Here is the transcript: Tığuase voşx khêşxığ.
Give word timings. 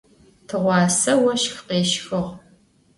Tığuase 0.47 1.13
voşx 1.21 1.55
khêşxığ. 1.65 2.23